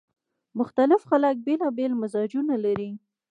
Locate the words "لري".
2.65-2.89